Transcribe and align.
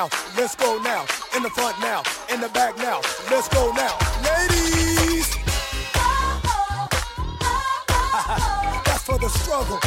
now, 0.00 0.08
let's 0.36 0.54
go 0.56 0.78
now. 0.82 1.04
In 1.36 1.42
the 1.42 1.50
front 1.50 1.78
now, 1.80 2.02
in 2.32 2.40
the 2.40 2.48
back 2.48 2.74
now, 2.78 3.02
let's 3.30 3.48
go 3.48 3.70
now. 3.72 3.98
Ladies! 4.24 5.28
That's 8.86 9.02
for 9.02 9.18
the 9.18 9.28
struggle. 9.28 9.78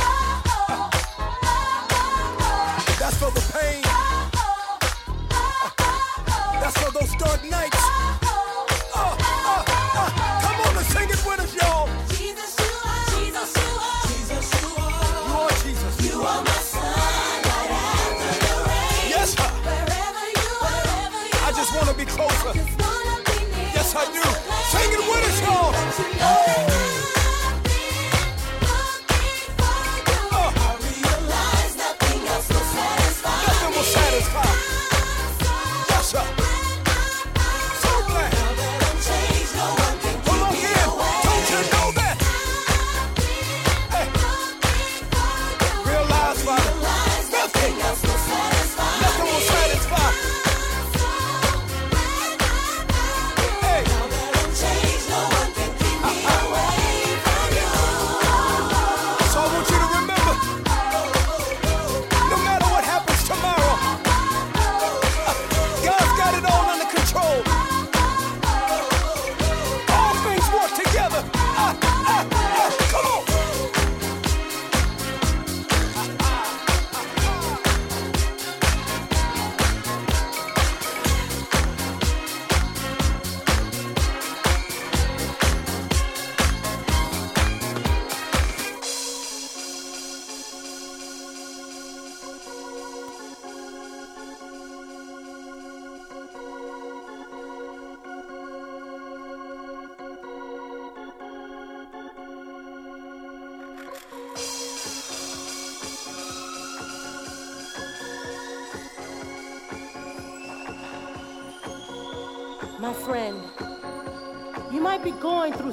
That's 3.00 3.18
for 3.18 3.32
the 3.32 3.42
pain. 3.54 3.82
That's 6.62 6.78
for 6.78 6.92
those 6.92 7.16
dark 7.16 7.44
nights. 7.50 8.23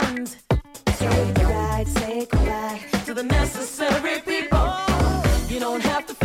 hand. 0.00 0.36
Take 0.86 1.38
a 1.38 1.44
ride, 1.44 1.86
take 1.94 2.32
a 2.32 2.36
ride 2.36 2.80
to 3.06 3.14
the 3.14 3.22
necessary 3.22 4.20
people. 4.20 4.72
You 5.48 5.60
don't 5.60 5.82
have 5.82 6.06
to 6.06 6.15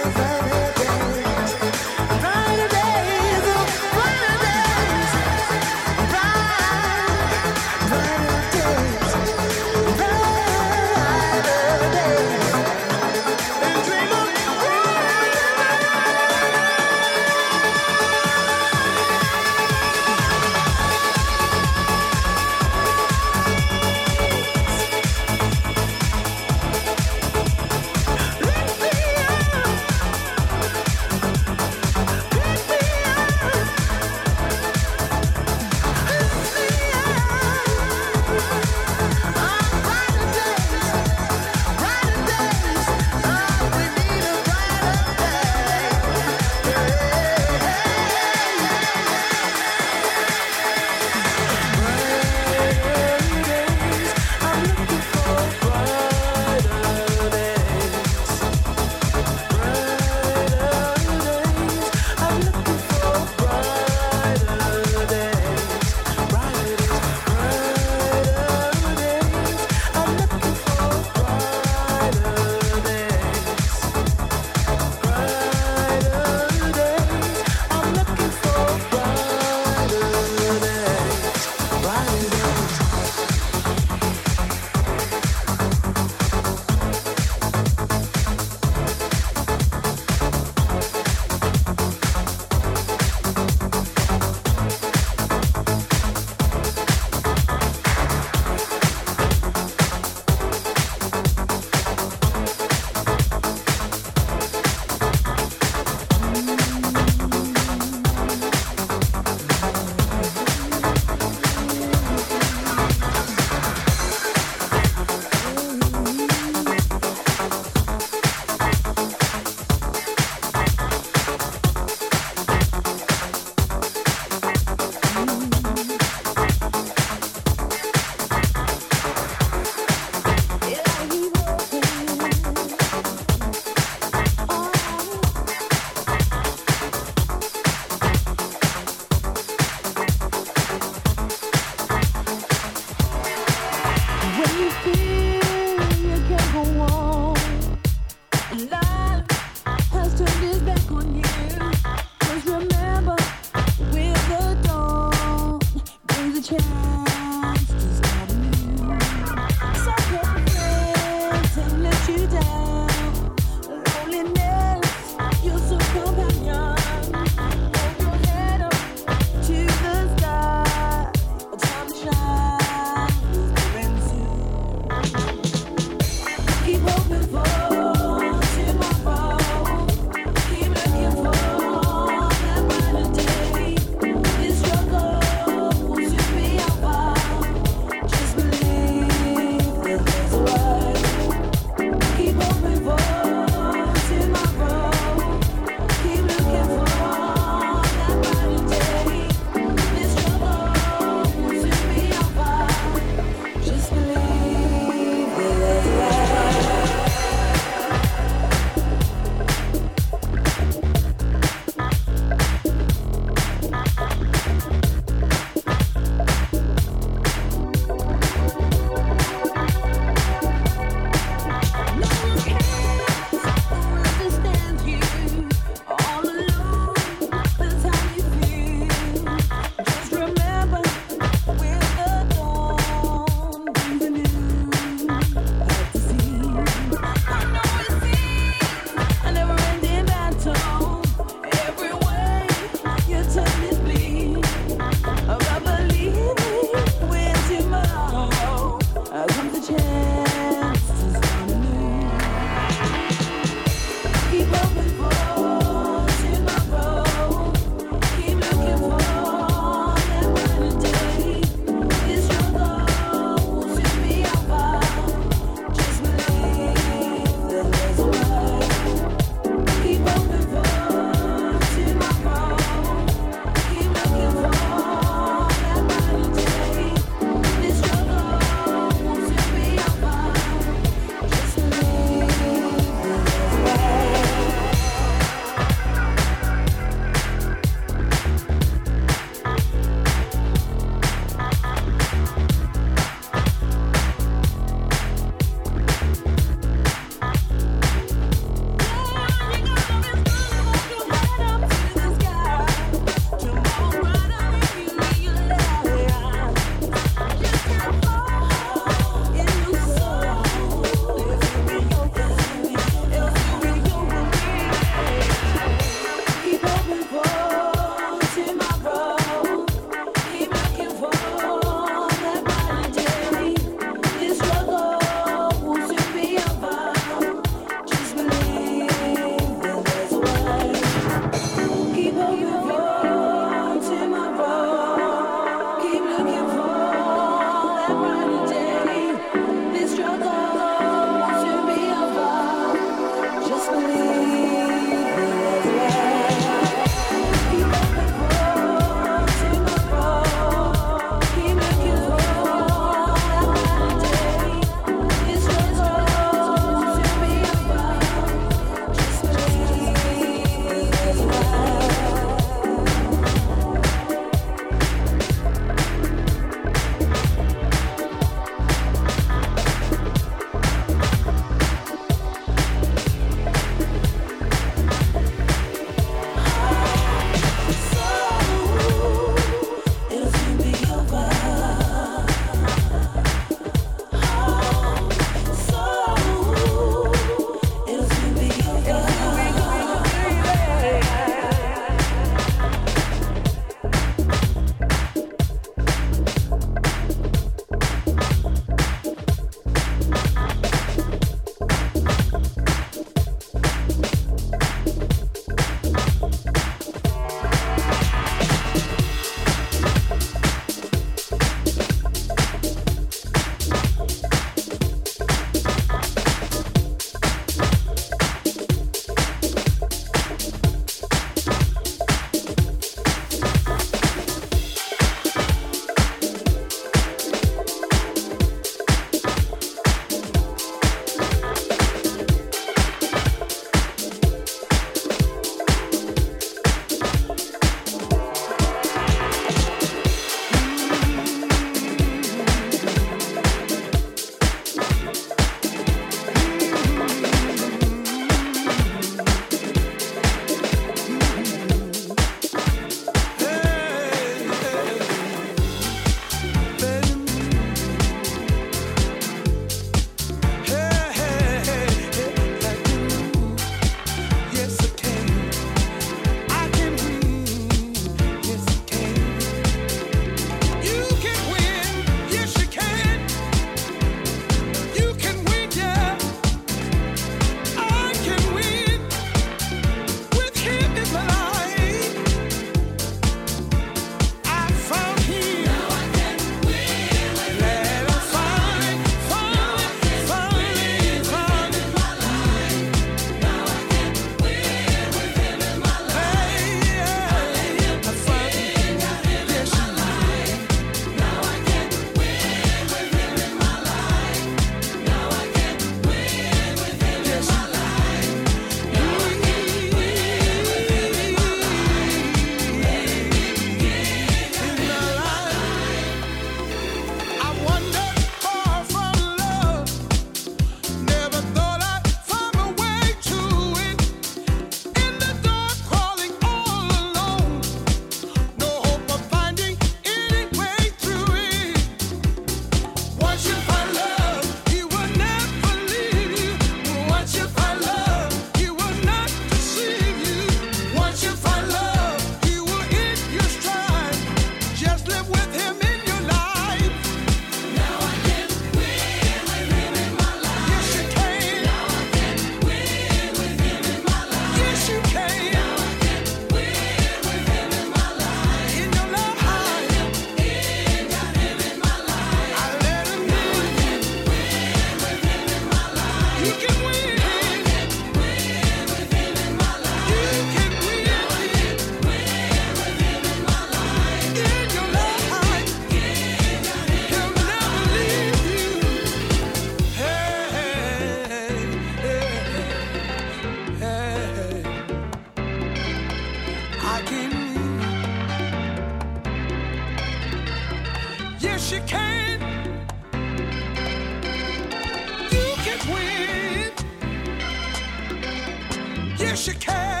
wish 599.31 599.47
you 599.47 599.53
can. 599.53 600.00